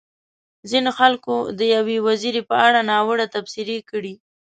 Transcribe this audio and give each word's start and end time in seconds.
ځينو 0.69 0.91
خلکو 0.99 1.35
د 1.57 1.59
يوې 1.75 1.97
وزيرې 2.07 2.41
په 2.49 2.55
اړه 2.67 2.79
ناوړه 2.89 3.25
تبصرې 3.33 3.77
کړې. 3.89 4.13